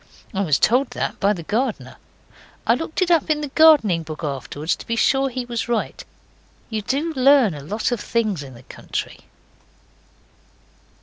[0.33, 1.97] I was told that by the gardener.
[2.65, 6.03] I looked it up in the gardening book afterwards to be sure he was right.
[6.71, 9.19] You do learn a lot of things in the country.)